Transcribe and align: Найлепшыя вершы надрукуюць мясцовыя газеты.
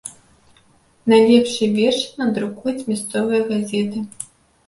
Найлепшыя 1.11 1.69
вершы 1.79 2.07
надрукуюць 2.21 2.87
мясцовыя 2.93 3.41
газеты. 3.51 3.99